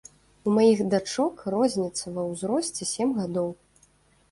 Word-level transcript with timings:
У 0.45 0.53
маіх 0.53 0.79
дачок 0.93 1.43
розніца 1.57 2.15
ва 2.17 2.25
ўзросце 2.31 2.91
сем 2.95 3.15
гадоў. 3.21 3.49